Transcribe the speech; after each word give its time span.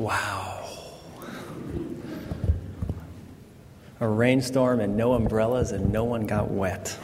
Wow. 0.00 0.64
A 4.00 4.08
rainstorm 4.08 4.80
and 4.80 4.96
no 4.96 5.12
umbrellas, 5.12 5.72
and 5.72 5.92
no 5.92 6.04
one 6.04 6.26
got 6.26 6.50
wet. 6.50 6.96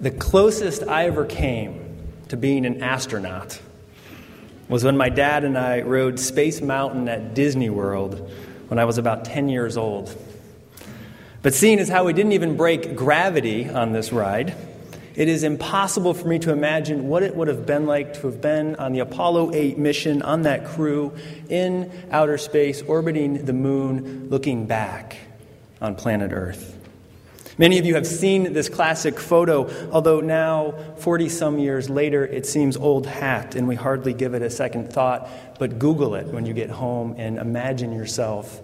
The 0.00 0.10
closest 0.10 0.82
I 0.82 1.06
ever 1.06 1.24
came 1.24 1.96
to 2.26 2.36
being 2.36 2.66
an 2.66 2.82
astronaut 2.82 3.60
was 4.68 4.82
when 4.82 4.96
my 4.96 5.10
dad 5.10 5.44
and 5.44 5.56
I 5.56 5.82
rode 5.82 6.18
Space 6.18 6.60
Mountain 6.60 7.08
at 7.08 7.34
Disney 7.34 7.70
World 7.70 8.28
when 8.66 8.80
I 8.80 8.86
was 8.86 8.98
about 8.98 9.24
10 9.24 9.48
years 9.48 9.76
old. 9.76 10.12
But 11.42 11.54
seeing 11.54 11.78
as 11.78 11.88
how 11.88 12.04
we 12.04 12.12
didn't 12.12 12.32
even 12.32 12.56
break 12.56 12.96
gravity 12.96 13.68
on 13.68 13.92
this 13.92 14.10
ride, 14.10 14.56
it 15.14 15.28
is 15.28 15.44
impossible 15.44 16.14
for 16.14 16.26
me 16.26 16.38
to 16.40 16.52
imagine 16.52 17.08
what 17.08 17.22
it 17.22 17.36
would 17.36 17.48
have 17.48 17.66
been 17.66 17.86
like 17.86 18.14
to 18.14 18.22
have 18.22 18.40
been 18.40 18.76
on 18.76 18.92
the 18.92 18.98
Apollo 18.98 19.52
8 19.54 19.78
mission 19.78 20.22
on 20.22 20.42
that 20.42 20.64
crew 20.64 21.12
in 21.48 21.90
outer 22.10 22.38
space, 22.38 22.82
orbiting 22.82 23.44
the 23.44 23.52
moon, 23.52 24.28
looking 24.28 24.66
back 24.66 25.16
on 25.80 25.94
planet 25.94 26.32
Earth. 26.32 26.74
Many 27.56 27.78
of 27.78 27.86
you 27.86 27.94
have 27.94 28.06
seen 28.06 28.52
this 28.52 28.68
classic 28.68 29.20
photo, 29.20 29.70
although 29.92 30.20
now, 30.20 30.74
40 30.96 31.28
some 31.28 31.60
years 31.60 31.88
later, 31.88 32.26
it 32.26 32.46
seems 32.46 32.76
old 32.76 33.06
hat 33.06 33.54
and 33.54 33.68
we 33.68 33.76
hardly 33.76 34.12
give 34.12 34.34
it 34.34 34.42
a 34.42 34.50
second 34.50 34.92
thought. 34.92 35.28
But 35.60 35.78
Google 35.78 36.16
it 36.16 36.26
when 36.26 36.46
you 36.46 36.52
get 36.52 36.70
home 36.70 37.14
and 37.16 37.38
imagine 37.38 37.92
yourself 37.92 38.60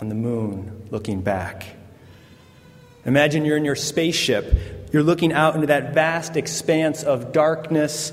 on 0.00 0.08
the 0.08 0.16
moon 0.16 0.88
looking 0.90 1.22
back. 1.22 1.76
Imagine 3.04 3.44
you're 3.44 3.56
in 3.56 3.64
your 3.64 3.76
spaceship, 3.76 4.83
you're 4.94 5.02
looking 5.02 5.32
out 5.32 5.56
into 5.56 5.66
that 5.66 5.92
vast 5.92 6.36
expanse 6.36 7.02
of 7.02 7.32
darkness, 7.32 8.12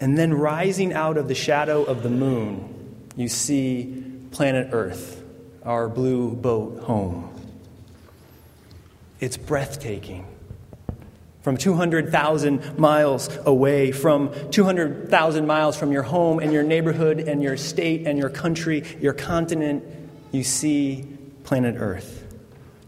and 0.00 0.16
then 0.16 0.32
rising 0.32 0.94
out 0.94 1.18
of 1.18 1.28
the 1.28 1.34
shadow 1.34 1.84
of 1.84 2.02
the 2.02 2.08
moon, 2.08 2.96
you 3.14 3.28
see 3.28 4.02
planet 4.30 4.70
Earth, 4.72 5.22
our 5.62 5.90
blue 5.90 6.30
boat 6.30 6.82
home. 6.84 7.28
It's 9.20 9.36
breathtaking. 9.36 10.26
From 11.42 11.58
200,000 11.58 12.78
miles 12.78 13.28
away, 13.44 13.92
from 13.92 14.32
200,000 14.50 15.46
miles 15.46 15.76
from 15.76 15.92
your 15.92 16.04
home 16.04 16.38
and 16.38 16.54
your 16.54 16.62
neighborhood 16.62 17.20
and 17.20 17.42
your 17.42 17.58
state 17.58 18.06
and 18.06 18.18
your 18.18 18.30
country, 18.30 18.82
your 18.98 19.12
continent, 19.12 19.84
you 20.30 20.42
see 20.42 21.06
planet 21.44 21.74
Earth. 21.78 22.24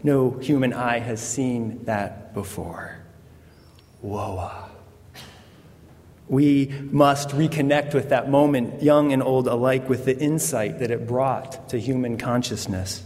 No 0.01 0.31
human 0.31 0.73
eye 0.73 0.97
has 0.97 1.21
seen 1.21 1.85
that 1.85 2.33
before. 2.33 2.94
Whoa. 4.05 4.51
We 6.27 6.67
must 6.91 7.29
reconnect 7.29 7.95
with 7.95 8.09
that 8.09 8.29
moment, 8.29 8.83
young 8.83 9.11
and 9.11 9.23
old 9.23 9.47
alike, 9.47 9.89
with 9.89 10.05
the 10.05 10.15
insight 10.15 10.77
that 10.79 10.91
it 10.91 11.07
brought 11.07 11.69
to 11.69 11.79
human 11.79 12.19
consciousness. 12.19 13.03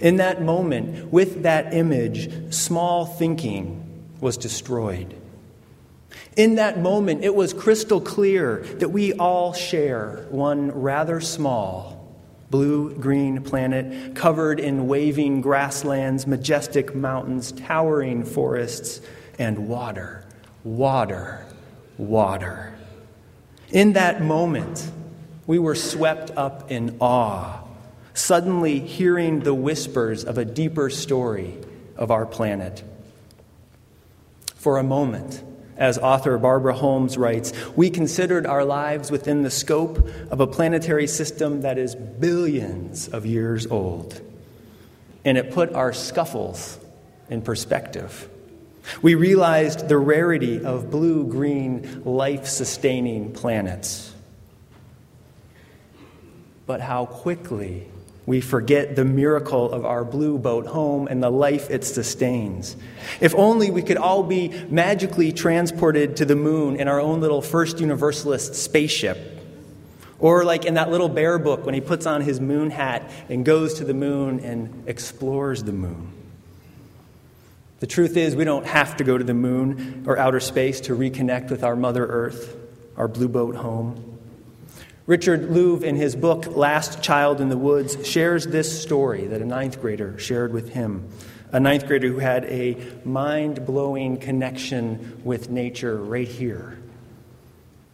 In 0.00 0.16
that 0.16 0.42
moment, 0.42 1.10
with 1.10 1.44
that 1.44 1.72
image, 1.72 2.52
small 2.52 3.06
thinking 3.06 3.82
was 4.20 4.36
destroyed. 4.36 5.14
In 6.36 6.56
that 6.56 6.78
moment, 6.78 7.24
it 7.24 7.34
was 7.34 7.54
crystal 7.54 8.00
clear 8.00 8.58
that 8.80 8.90
we 8.90 9.14
all 9.14 9.54
share 9.54 10.26
one 10.28 10.72
rather 10.72 11.22
small 11.22 11.96
blue 12.50 12.94
green 12.94 13.42
planet 13.42 14.14
covered 14.14 14.60
in 14.60 14.88
waving 14.88 15.40
grasslands, 15.40 16.26
majestic 16.26 16.94
mountains, 16.94 17.52
towering 17.52 18.24
forests, 18.24 19.00
and 19.38 19.68
water, 19.68 20.24
water, 20.64 21.46
water. 21.96 22.74
In 23.70 23.92
that 23.94 24.22
moment, 24.22 24.90
we 25.46 25.58
were 25.58 25.74
swept 25.74 26.30
up 26.36 26.70
in 26.70 26.96
awe, 27.00 27.60
suddenly 28.14 28.80
hearing 28.80 29.40
the 29.40 29.54
whispers 29.54 30.24
of 30.24 30.38
a 30.38 30.44
deeper 30.44 30.90
story 30.90 31.54
of 31.96 32.10
our 32.10 32.26
planet. 32.26 32.82
For 34.56 34.78
a 34.78 34.82
moment, 34.82 35.42
as 35.76 35.96
author 35.96 36.36
Barbara 36.38 36.74
Holmes 36.74 37.16
writes, 37.16 37.52
we 37.76 37.88
considered 37.88 38.46
our 38.46 38.64
lives 38.64 39.10
within 39.10 39.42
the 39.42 39.50
scope 39.50 40.08
of 40.30 40.40
a 40.40 40.46
planetary 40.46 41.06
system 41.06 41.62
that 41.62 41.78
is 41.78 41.94
billions 41.94 43.06
of 43.08 43.24
years 43.24 43.66
old. 43.66 44.20
And 45.24 45.38
it 45.38 45.52
put 45.52 45.72
our 45.74 45.92
scuffles 45.92 46.78
in 47.30 47.42
perspective. 47.42 48.28
We 49.02 49.14
realized 49.14 49.88
the 49.88 49.98
rarity 49.98 50.64
of 50.64 50.90
blue 50.90 51.26
green, 51.26 52.02
life 52.04 52.46
sustaining 52.46 53.32
planets. 53.32 54.14
But 56.66 56.80
how 56.80 57.06
quickly 57.06 57.88
we 58.28 58.42
forget 58.42 58.94
the 58.94 59.06
miracle 59.06 59.72
of 59.72 59.86
our 59.86 60.04
blue 60.04 60.36
boat 60.36 60.66
home 60.66 61.08
and 61.08 61.22
the 61.22 61.30
life 61.30 61.70
it 61.70 61.82
sustains. 61.82 62.76
If 63.22 63.34
only 63.34 63.70
we 63.70 63.80
could 63.80 63.96
all 63.96 64.22
be 64.22 64.50
magically 64.68 65.32
transported 65.32 66.16
to 66.16 66.26
the 66.26 66.36
moon 66.36 66.76
in 66.76 66.88
our 66.88 67.00
own 67.00 67.22
little 67.22 67.40
first 67.40 67.80
universalist 67.80 68.54
spaceship. 68.54 69.16
Or, 70.18 70.44
like 70.44 70.66
in 70.66 70.74
that 70.74 70.90
little 70.90 71.08
bear 71.08 71.38
book, 71.38 71.64
when 71.64 71.74
he 71.74 71.80
puts 71.80 72.04
on 72.04 72.20
his 72.20 72.38
moon 72.38 72.70
hat 72.70 73.08
and 73.30 73.46
goes 73.46 73.74
to 73.74 73.84
the 73.84 73.94
moon 73.94 74.40
and 74.40 74.86
explores 74.86 75.62
the 75.62 75.72
moon. 75.72 76.12
The 77.80 77.86
truth 77.86 78.16
is, 78.16 78.34
we 78.34 78.44
don't 78.44 78.66
have 78.66 78.96
to 78.96 79.04
go 79.04 79.16
to 79.16 79.22
the 79.22 79.34
moon 79.34 80.02
or 80.06 80.18
outer 80.18 80.40
space 80.40 80.80
to 80.82 80.96
reconnect 80.96 81.50
with 81.50 81.62
our 81.62 81.76
Mother 81.76 82.04
Earth, 82.04 82.56
our 82.96 83.06
blue 83.06 83.28
boat 83.28 83.54
home. 83.54 84.18
Richard 85.06 85.50
Louv, 85.50 85.84
in 85.84 85.94
his 85.94 86.16
book 86.16 86.46
Last 86.48 87.02
Child 87.02 87.40
in 87.40 87.48
the 87.48 87.56
Woods, 87.56 88.06
shares 88.06 88.46
this 88.46 88.82
story 88.82 89.26
that 89.28 89.40
a 89.40 89.44
ninth 89.44 89.80
grader 89.80 90.18
shared 90.18 90.52
with 90.52 90.70
him. 90.70 91.08
A 91.52 91.60
ninth 91.60 91.86
grader 91.86 92.08
who 92.08 92.18
had 92.18 92.44
a 92.46 92.76
mind 93.04 93.64
blowing 93.64 94.18
connection 94.18 95.22
with 95.24 95.48
nature 95.48 95.96
right 95.96 96.28
here. 96.28 96.78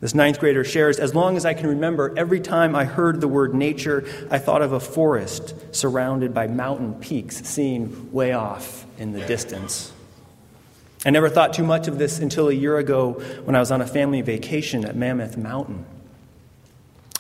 This 0.04 0.14
ninth 0.14 0.38
grader 0.38 0.64
shares 0.64 0.98
As 0.98 1.14
long 1.14 1.38
as 1.38 1.46
I 1.46 1.54
can 1.54 1.66
remember, 1.66 2.12
every 2.14 2.38
time 2.38 2.76
I 2.76 2.84
heard 2.84 3.22
the 3.22 3.26
word 3.26 3.54
nature, 3.54 4.04
I 4.30 4.38
thought 4.38 4.60
of 4.60 4.72
a 4.72 4.78
forest 4.78 5.54
surrounded 5.74 6.34
by 6.34 6.46
mountain 6.46 6.92
peaks 6.96 7.42
seen 7.44 8.12
way 8.12 8.34
off 8.34 8.84
in 8.98 9.14
the 9.14 9.22
distance. 9.22 9.94
I 11.06 11.10
never 11.10 11.30
thought 11.30 11.54
too 11.54 11.64
much 11.64 11.88
of 11.88 11.96
this 11.96 12.18
until 12.18 12.50
a 12.50 12.52
year 12.52 12.76
ago 12.76 13.12
when 13.44 13.56
I 13.56 13.60
was 13.60 13.70
on 13.70 13.80
a 13.80 13.86
family 13.86 14.20
vacation 14.20 14.84
at 14.84 14.94
Mammoth 14.94 15.38
Mountain. 15.38 15.86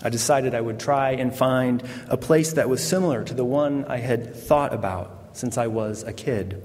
I 0.02 0.10
decided 0.10 0.54
I 0.54 0.60
would 0.60 0.78
try 0.78 1.12
and 1.12 1.34
find 1.34 1.82
a 2.08 2.18
place 2.18 2.52
that 2.52 2.68
was 2.68 2.86
similar 2.86 3.24
to 3.24 3.32
the 3.32 3.46
one 3.46 3.86
I 3.86 3.96
had 3.96 4.36
thought 4.36 4.74
about 4.74 5.30
since 5.32 5.56
I 5.56 5.68
was 5.68 6.02
a 6.02 6.12
kid. 6.12 6.62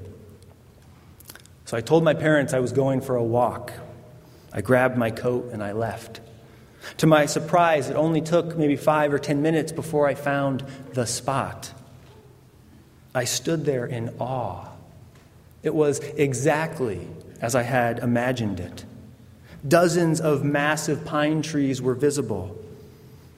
So 1.63 1.77
I 1.77 1.79
told 1.79 2.03
my 2.03 2.13
parents 2.13 2.51
I 2.51 2.59
was 2.59 2.73
going 2.73 2.99
for 2.99 3.15
a 3.15 3.23
walk. 3.23 3.71
I 4.51 4.61
grabbed 4.61 4.97
my 4.97 5.11
coat 5.11 5.49
and 5.51 5.63
I 5.63 5.73
left. 5.73 6.21
To 6.97 7.07
my 7.07 7.25
surprise, 7.25 7.89
it 7.89 7.95
only 7.95 8.21
took 8.21 8.57
maybe 8.57 8.75
five 8.75 9.13
or 9.13 9.19
ten 9.19 9.41
minutes 9.41 9.71
before 9.71 10.07
I 10.07 10.15
found 10.15 10.63
the 10.93 11.05
spot. 11.05 11.73
I 13.13 13.25
stood 13.25 13.65
there 13.65 13.85
in 13.85 14.15
awe. 14.19 14.67
It 15.61 15.75
was 15.75 15.99
exactly 15.99 17.07
as 17.41 17.55
I 17.55 17.63
had 17.63 17.99
imagined 17.99 18.59
it. 18.59 18.85
Dozens 19.67 20.21
of 20.21 20.43
massive 20.43 21.05
pine 21.05 21.41
trees 21.41 21.81
were 21.81 21.95
visible. 21.95 22.57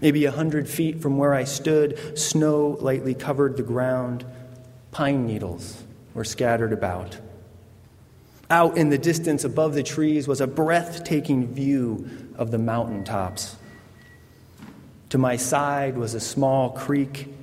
Maybe 0.01 0.25
a 0.25 0.31
hundred 0.31 0.67
feet 0.67 1.01
from 1.01 1.17
where 1.17 1.33
I 1.33 1.43
stood, 1.43 2.17
snow 2.17 2.77
lightly 2.79 3.13
covered 3.13 3.57
the 3.57 3.63
ground. 3.63 4.25
Pine 4.91 5.25
needles 5.25 5.83
were 6.13 6.23
scattered 6.23 6.73
about. 6.73 7.17
Out 8.51 8.77
in 8.77 8.89
the 8.89 8.97
distance 8.97 9.45
above 9.45 9.73
the 9.73 9.81
trees 9.81 10.27
was 10.27 10.41
a 10.41 10.45
breathtaking 10.45 11.47
view 11.53 12.07
of 12.35 12.51
the 12.51 12.57
mountain 12.57 13.05
tops. 13.05 13.55
To 15.09 15.17
my 15.17 15.37
side 15.37 15.97
was 15.97 16.15
a 16.15 16.19
small 16.19 16.71
creek. 16.71 17.33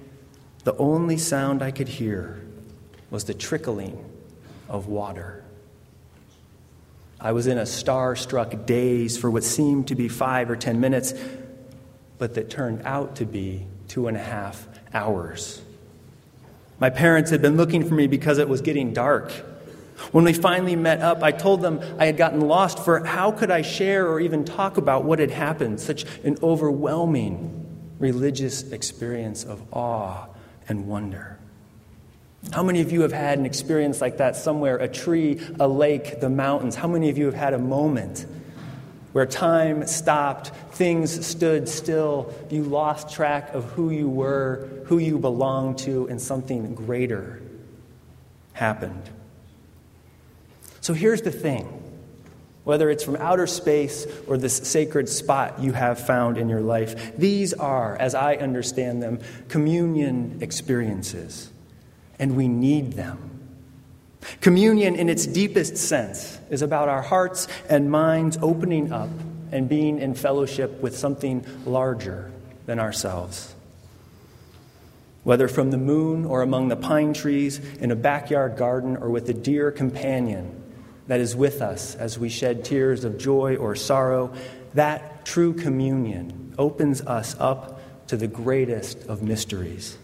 The 0.64 0.76
only 0.76 1.16
sound 1.16 1.62
I 1.62 1.70
could 1.70 1.88
hear 1.88 2.40
was 3.10 3.25
the 3.25 3.32
trickling 3.32 4.05
of 4.69 4.87
water. 4.87 5.43
I 7.19 7.32
was 7.32 7.46
in 7.46 7.56
a 7.56 7.64
star 7.64 8.14
struck 8.14 8.66
daze 8.66 9.16
for 9.16 9.31
what 9.31 9.44
seemed 9.44 9.88
to 9.88 9.94
be 9.94 10.08
five 10.08 10.50
or 10.50 10.56
ten 10.56 10.78
minutes 10.78 11.14
but 12.19 12.34
that 12.34 12.50
turned 12.50 12.82
out 12.84 13.16
to 13.16 13.25
be 13.25 13.64
two 13.87 14.08
and 14.08 14.16
a 14.16 14.22
half 14.22 14.69
hours. 14.93 15.62
My 16.78 16.90
parents 16.90 17.31
had 17.31 17.40
been 17.40 17.56
looking 17.56 17.88
for 17.88 17.94
me 17.94 18.08
because 18.08 18.37
it 18.37 18.49
was 18.49 18.61
getting 18.61 18.93
dark. 18.93 19.32
When 20.12 20.24
we 20.24 20.32
finally 20.32 20.76
met 20.76 21.00
up, 21.00 21.22
I 21.22 21.32
told 21.32 21.60
them 21.60 21.80
I 21.98 22.06
had 22.06 22.16
gotten 22.16 22.40
lost, 22.40 22.78
for 22.78 23.04
how 23.04 23.32
could 23.32 23.50
I 23.50 23.62
share 23.62 24.08
or 24.08 24.20
even 24.20 24.44
talk 24.44 24.76
about 24.76 25.04
what 25.04 25.18
had 25.18 25.30
happened? 25.30 25.80
Such 25.80 26.04
an 26.24 26.38
overwhelming 26.42 27.66
religious 27.98 28.70
experience 28.70 29.44
of 29.44 29.62
awe 29.72 30.26
and 30.68 30.86
wonder. 30.86 31.38
How 32.52 32.62
many 32.62 32.80
of 32.80 32.92
you 32.92 33.02
have 33.02 33.12
had 33.12 33.38
an 33.38 33.46
experience 33.46 34.00
like 34.00 34.18
that 34.18 34.36
somewhere? 34.36 34.76
A 34.76 34.88
tree, 34.88 35.40
a 35.58 35.66
lake, 35.66 36.20
the 36.20 36.30
mountains? 36.30 36.76
How 36.76 36.86
many 36.86 37.10
of 37.10 37.18
you 37.18 37.26
have 37.26 37.34
had 37.34 37.52
a 37.52 37.58
moment 37.58 38.24
where 39.12 39.26
time 39.26 39.86
stopped, 39.86 40.48
things 40.72 41.26
stood 41.26 41.68
still, 41.68 42.32
you 42.50 42.62
lost 42.62 43.12
track 43.12 43.52
of 43.54 43.64
who 43.72 43.90
you 43.90 44.08
were, 44.08 44.68
who 44.84 44.98
you 44.98 45.18
belonged 45.18 45.78
to, 45.78 46.06
and 46.08 46.20
something 46.20 46.74
greater 46.74 47.42
happened. 48.52 49.02
So 50.88 50.94
here's 50.94 51.20
the 51.20 51.31
thing 51.31 51.67
whether 52.64 52.88
it's 52.88 53.05
from 53.05 53.17
outer 53.17 53.46
space 53.46 54.06
or 54.26 54.38
this 54.38 54.56
sacred 54.56 55.11
spot 55.11 55.61
you 55.61 55.75
have 55.75 56.00
found 56.00 56.38
in 56.38 56.49
your 56.49 56.62
life, 56.62 57.14
these 57.14 57.52
are, 57.52 57.94
as 57.96 58.14
I 58.14 58.37
understand 58.37 59.02
them, 59.02 59.20
communion 59.49 60.38
experiences, 60.40 61.50
and 62.19 62.37
we 62.37 62.49
need 62.49 62.94
them. 62.94 63.19
Communion, 64.40 64.96
in 64.96 65.11
its 65.11 65.26
deepest 65.26 65.76
sense, 65.76 66.38
is 66.49 66.62
about 66.62 66.88
our 66.88 67.02
hearts 67.02 67.49
and 67.69 67.90
minds 67.90 68.38
opening 68.40 68.90
up 68.90 69.11
and 69.52 69.69
being 69.69 69.99
in 69.99 70.14
fellowship 70.14 70.81
with 70.81 70.96
something 70.96 71.44
larger 71.67 72.31
than 72.64 72.79
ourselves. 72.79 73.55
Whether 75.23 75.49
from 75.49 75.70
the 75.70 75.76
moon 75.76 76.25
or 76.25 76.40
among 76.40 76.69
the 76.69 76.76
pine 76.76 77.12
trees, 77.12 77.58
in 77.76 77.90
a 77.90 77.96
backyard 77.96 78.56
garden, 78.56 78.96
or 78.96 79.11
with 79.11 79.29
a 79.29 79.35
dear 79.35 79.70
companion 79.70 80.64
that 81.08 81.20
is 81.20 81.34
with 81.34 81.60
us 81.60 81.94
as 81.96 82.19
we 82.19 82.28
shed 82.28 82.64
tears 82.64 83.02
of 83.02 83.19
joy 83.19 83.56
or 83.56 83.75
sorrow, 83.75 84.32
that 84.75 85.25
true 85.25 85.52
communion 85.52 86.55
opens 86.56 87.00
us 87.00 87.34
up 87.40 87.81
to 88.06 88.16
the 88.16 88.28
greatest 88.28 89.06
of 89.08 89.22
mysteries. 89.22 89.99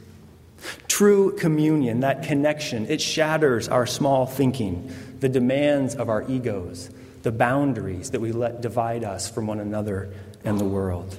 True 0.89 1.37
communion, 1.37 2.01
that 2.01 2.23
connection, 2.23 2.87
it 2.87 3.01
shatters 3.01 3.69
our 3.69 3.87
small 3.87 4.27
thinking, 4.27 4.91
the 5.21 5.29
demands 5.29 5.95
of 5.95 6.09
our 6.09 6.29
egos, 6.29 6.91
the 7.23 7.33
boundaries 7.33 8.11
that 8.11 8.21
we 8.21 8.33
let 8.33 8.63
divide 8.63 9.05
us 9.05 9.31
from 9.31 9.47
one 9.47 9.61
another 9.61 10.13
and 10.43 10.59
the 10.59 10.65
world. 10.65 11.19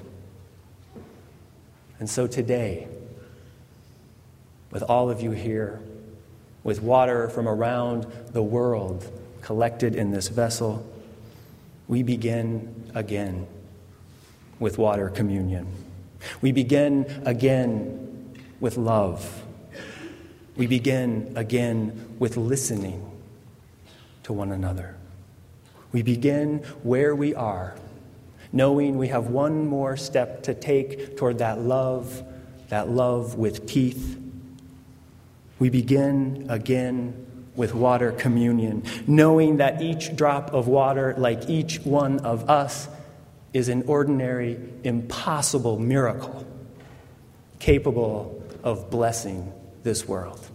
And 2.00 2.10
so 2.10 2.28
today, 2.28 2.88
with 4.72 4.84
all 4.84 5.10
of 5.10 5.22
you 5.22 5.32
here, 5.32 5.80
with 6.64 6.82
water 6.82 7.30
from 7.30 7.48
around 7.48 8.06
the 8.32 8.44
world, 8.44 9.08
collected 9.46 9.96
in 9.96 10.10
this 10.10 10.28
vessel, 10.28 10.84
we 11.88 12.02
begin 12.02 12.92
again 12.96 13.46
with 14.60 14.80
water 14.80 15.08
communion. 15.08 15.68
We 16.42 16.52
begin 16.52 17.22
again 17.28 18.36
with 18.60 18.76
love. 18.76 19.44
We 20.56 20.66
begin 20.66 21.32
again 21.36 22.16
with 22.18 22.38
listening 22.38 23.08
to 24.24 24.34
one 24.34 24.52
another. 24.52 24.96
We 25.92 26.02
begin 26.02 26.64
where 26.82 27.16
we 27.16 27.36
are, 27.36 27.76
knowing 28.52 28.98
we 28.98 29.10
have 29.10 29.28
one 29.28 29.68
more 29.68 29.96
step 29.96 30.42
to 30.44 30.56
take 30.56 31.18
toward 31.18 31.38
that 31.38 31.60
love, 31.60 32.24
that 32.70 32.90
love 32.90 33.36
with 33.36 33.68
teeth. 33.68 34.20
We 35.60 35.70
begin 35.70 36.48
again 36.50 37.25
with 37.56 37.74
water 37.74 38.12
communion, 38.12 38.84
knowing 39.08 39.58
that 39.58 39.82
each 39.82 40.16
drop 40.16 40.54
of 40.54 40.68
water, 40.68 41.16
like 41.18 41.50
each 41.50 41.80
one 41.80 42.20
of 42.20 42.50
us, 42.50 42.88
is 43.54 43.70
an 43.70 43.84
ordinary, 43.88 44.60
impossible 44.84 45.80
miracle 45.80 46.46
capable 47.60 48.44
of 48.64 48.90
blessing 48.90 49.52
this 49.84 50.08
world. 50.08 50.46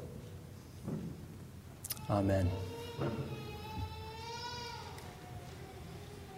Amen. 2.11 2.51